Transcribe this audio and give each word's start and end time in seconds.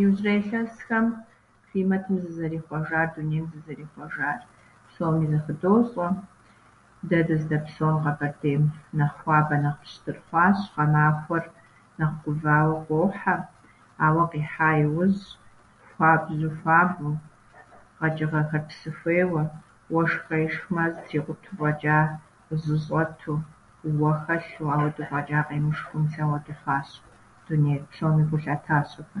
Иужьрей 0.00 0.40
илъэсхэм 0.44 1.06
климэтым 1.68 2.16
зызэрихъуэжар, 2.22 3.08
дунейм 3.14 3.44
зызэрихъуэжар 3.52 4.36
псоми 4.86 5.30
зыхыдощӏэ. 5.32 6.08
Дэ 7.08 7.18
дыздэпсэу 7.26 8.00
Къэбэрдейм 8.02 8.62
нэхъ 8.96 9.16
хуабэ, 9.20 9.56
нэхъ 9.64 9.80
пщтыр 9.82 10.16
хъуащ, 10.26 10.58
гъэмахуэр 10.74 11.44
нэхъ 11.98 12.16
гувауэ 12.22 12.76
къохьэр, 12.86 13.40
ауэ 14.06 14.24
къихьа 14.30 14.70
иужь 14.82 15.22
хуабжьу 15.92 16.52
хуабэу, 16.60 17.14
къэчӏыгъэхэр 17.98 18.62
псы 18.68 18.90
хуейуэ, 18.98 19.42
уэшх 19.94 20.20
къешхмэ, 20.28 20.82
зэтрикъутэу 20.92 21.56
фӏэчӏа 21.58 21.98
жьы 22.62 22.76
щӏэту, 22.84 23.36
уэ 24.00 24.12
хэлъу, 24.22 24.72
ахуэдэу 24.74 25.08
фӏэчӏа 25.10 25.40
къемышхыу, 25.46 26.00
мис 26.00 26.14
ахуэдэ 26.22 26.54
хъуащ 26.60 26.88
дунейр. 27.44 27.82
Псоми 27.90 28.24
гу 28.28 28.36
лъатащ 28.42 28.92
абы. 29.02 29.20